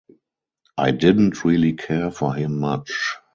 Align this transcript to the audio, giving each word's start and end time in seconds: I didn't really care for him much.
I 0.79 0.89
didn't 0.89 1.45
really 1.45 1.73
care 1.73 2.09
for 2.09 2.33
him 2.33 2.57
much. 2.59 3.17